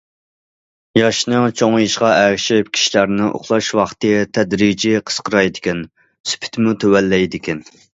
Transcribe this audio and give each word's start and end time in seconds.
ياشنىڭ 0.99 1.45
چوڭىيىشىغا 1.61 2.09
ئەگىشىپ، 2.23 2.73
كىشىلەرنىڭ 2.79 3.31
ئۇخلاش 3.41 3.71
ۋاقتى 3.83 4.17
تەدرىجىي 4.41 5.01
قىسقىرايدىكەن، 5.07 5.89
سۈپىتىمۇ 6.33 6.81
تۆۋەنلەيدىكەن. 6.85 7.69